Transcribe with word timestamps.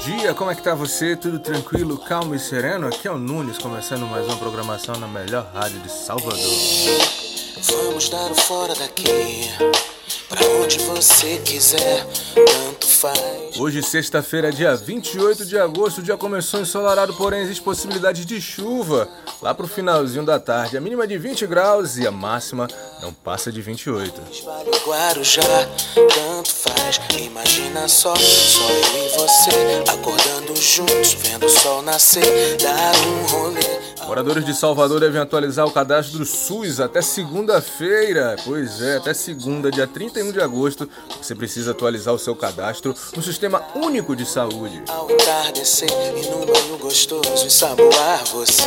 dia, 0.00 0.34
como 0.34 0.50
é 0.50 0.54
que 0.54 0.62
tá 0.62 0.74
você? 0.74 1.16
Tudo 1.16 1.38
tranquilo, 1.38 1.98
calmo 1.98 2.34
e 2.34 2.38
sereno? 2.38 2.86
Aqui 2.86 3.08
é 3.08 3.10
o 3.10 3.18
Nunes, 3.18 3.58
começando 3.58 4.06
mais 4.06 4.26
uma 4.26 4.36
programação 4.36 4.96
na 4.96 5.06
melhor 5.06 5.50
rádio 5.54 5.80
de 5.80 5.90
Salvador. 5.90 6.38
Vamos 7.62 8.08
dar 8.08 8.30
o 8.30 8.34
fora 8.34 8.74
daqui, 8.74 9.50
pra 10.28 10.44
onde 10.62 10.78
você 10.80 11.38
quiser, 11.38 12.06
tanto 12.34 12.75
faz. 12.96 13.58
Hoje, 13.58 13.82
sexta-feira, 13.82 14.52
dia 14.52 14.74
28 14.74 15.44
de 15.46 15.58
agosto, 15.58 15.98
o 15.98 16.02
dia 16.02 16.16
começou 16.16 16.60
ensolarado, 16.60 17.14
porém 17.14 17.42
existe 17.42 17.62
possibilidade 17.62 18.24
de 18.24 18.40
chuva 18.40 19.08
lá 19.40 19.54
pro 19.54 19.66
finalzinho 19.66 20.24
da 20.24 20.38
tarde. 20.38 20.76
A 20.76 20.80
mínima 20.80 21.06
de 21.06 21.16
20 21.16 21.46
graus 21.46 21.96
e 21.96 22.06
a 22.06 22.10
máxima 22.10 22.66
não 23.00 23.12
passa 23.12 23.52
de 23.52 23.60
28. 23.60 24.20
Vale 24.44 24.70
Guarujá, 24.86 25.42
tanto 25.94 26.50
faz. 26.50 27.00
Imagina 27.18 27.88
só, 27.88 28.14
só 28.16 28.68
eu 28.68 29.06
e 29.06 29.08
você, 29.18 29.90
acordando 29.90 30.15
juntos, 30.58 31.14
vendo 31.14 31.46
o 31.46 31.48
sol 31.48 31.82
nascer, 31.82 32.56
dar 32.56 32.94
um 33.06 33.26
rolê. 33.26 33.86
Moradores 34.06 34.44
de 34.44 34.54
Salvador 34.54 35.00
devem 35.00 35.20
atualizar 35.20 35.66
o 35.66 35.70
cadastro 35.70 36.18
do 36.18 36.24
SUS 36.24 36.78
até 36.78 37.02
segunda-feira. 37.02 38.36
Pois 38.44 38.80
é, 38.80 38.98
até 38.98 39.12
segunda, 39.12 39.70
dia 39.70 39.86
31 39.86 40.30
de 40.30 40.40
agosto, 40.40 40.88
você 41.20 41.34
precisa 41.34 41.72
atualizar 41.72 42.14
o 42.14 42.18
seu 42.18 42.36
cadastro 42.36 42.94
no 43.16 43.22
Sistema 43.22 43.62
Único 43.74 44.14
de 44.14 44.24
Saúde. 44.24 44.82
Ao 44.88 45.10
entardecer 45.10 45.90
e 45.90 46.30
num 46.30 46.46
banho 46.46 46.78
gostoso, 46.78 47.44
ensaboar 47.44 48.24
você. 48.26 48.64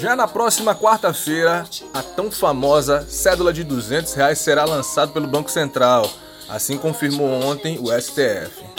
Já 0.00 0.16
na 0.16 0.26
próxima 0.26 0.74
quarta-feira, 0.74 1.66
a 1.92 2.02
tão 2.02 2.30
famosa 2.30 3.06
cédula 3.08 3.52
de 3.52 3.62
200 3.62 4.14
reais 4.14 4.38
será 4.38 4.64
lançada 4.64 5.12
pelo 5.12 5.26
Banco 5.26 5.50
Central. 5.50 6.10
Assim 6.48 6.76
confirmou 6.76 7.28
ontem 7.44 7.78
o 7.78 7.86
STF. 7.90 8.73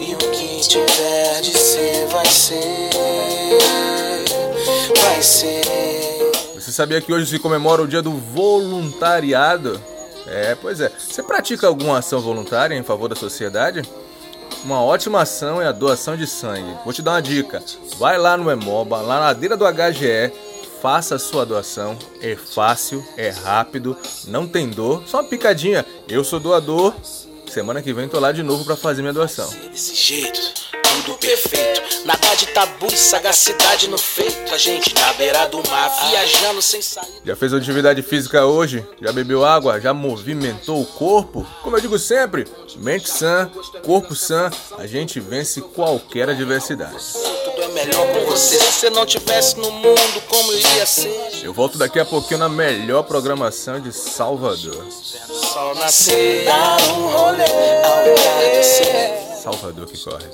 E 0.00 0.14
o 0.14 0.18
que 0.30 0.60
tiver 0.68 1.40
de 1.40 1.56
ser, 1.56 2.06
vai 2.06 2.26
ser. 2.26 2.90
Vai 5.02 5.22
ser. 5.22 5.62
Você 6.54 6.72
sabia 6.72 7.00
que 7.00 7.12
hoje 7.12 7.26
se 7.26 7.38
comemora 7.38 7.82
o 7.82 7.88
dia 7.88 8.02
do 8.02 8.12
voluntariado? 8.12 9.80
É, 10.26 10.56
pois 10.56 10.80
é. 10.80 10.90
Você 10.90 11.22
pratica 11.22 11.66
alguma 11.66 11.98
ação 11.98 12.20
voluntária 12.20 12.74
em 12.74 12.82
favor 12.82 13.08
da 13.08 13.14
sociedade? 13.14 13.82
Uma 14.64 14.82
ótima 14.82 15.22
ação 15.22 15.62
é 15.62 15.66
a 15.66 15.72
doação 15.72 16.16
de 16.16 16.26
sangue. 16.26 16.76
Vou 16.84 16.92
te 16.92 17.00
dar 17.00 17.12
uma 17.12 17.22
dica. 17.22 17.62
Vai 17.98 18.18
lá 18.18 18.36
no 18.36 18.50
Hemoba, 18.50 19.00
lá 19.00 19.20
na 19.20 19.26
ladeira 19.26 19.56
do 19.56 19.64
HGE, 19.64 20.32
faça 20.82 21.14
a 21.14 21.18
sua 21.20 21.46
doação. 21.46 21.96
É 22.20 22.34
fácil, 22.34 23.04
é 23.16 23.28
rápido, 23.28 23.96
não 24.26 24.46
tem 24.46 24.68
dor, 24.68 25.04
só 25.06 25.20
uma 25.20 25.28
picadinha. 25.28 25.86
Eu 26.08 26.24
sou 26.24 26.40
doador. 26.40 26.94
Semana 27.56 27.80
que 27.80 27.90
vem 27.90 28.06
tô 28.06 28.20
lá 28.20 28.32
de 28.32 28.42
novo 28.42 28.66
para 28.66 28.76
fazer 28.76 29.00
minha 29.00 29.14
doação. 29.14 29.48
Desse 29.72 29.94
jeito, 29.94 30.38
tudo 30.82 31.16
perfeito. 31.16 32.04
Nada 32.04 32.34
de 32.34 32.48
tabu 32.48 32.86
e 32.92 32.96
sagacidade 32.98 33.88
no 33.88 33.96
feito. 33.96 34.52
A 34.52 34.58
gente 34.58 34.94
na 34.94 35.14
beira 35.14 35.46
do 35.46 35.66
mar, 35.66 35.88
viajando 36.10 36.60
sem 36.60 36.82
sair. 36.82 37.06
Já 37.24 37.34
fez 37.34 37.54
atividade 37.54 38.02
física 38.02 38.44
hoje? 38.44 38.86
Já 39.00 39.10
bebeu 39.10 39.42
água? 39.42 39.80
Já 39.80 39.94
movimentou 39.94 40.82
o 40.82 40.84
corpo? 40.84 41.46
Como 41.62 41.74
eu 41.78 41.80
digo 41.80 41.98
sempre, 41.98 42.46
mente 42.76 43.08
sã, 43.08 43.50
corpo 43.82 44.14
sã, 44.14 44.50
a 44.76 44.86
gente 44.86 45.18
vence 45.18 45.62
qualquer 45.62 46.28
adversidade. 46.28 46.94
Melhor 47.76 48.06
com 48.06 48.24
você. 48.24 48.58
Se 48.58 48.72
você 48.72 48.88
não 48.88 49.04
tivesse 49.04 49.58
no 49.58 49.70
mundo, 49.70 50.22
como 50.30 50.50
iria 50.50 50.86
ser? 50.86 51.10
Eu 51.42 51.52
volto 51.52 51.76
daqui 51.76 52.00
a 52.00 52.06
pouquinho 52.06 52.38
na 52.38 52.48
melhor 52.48 53.02
programação 53.02 53.78
de 53.78 53.92
Salvador. 53.92 54.82
Nascer, 55.74 56.46
dar 56.46 56.80
um 56.94 57.06
rolê. 57.08 57.44
Salvador 59.42 59.86
que 59.86 60.02
corre. 60.02 60.24